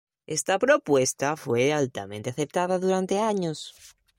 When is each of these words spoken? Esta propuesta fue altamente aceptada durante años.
Esta 0.25 0.57
propuesta 0.57 1.37
fue 1.37 1.73
altamente 1.73 2.31
aceptada 2.31 2.79
durante 2.79 3.19
años. 3.19 3.75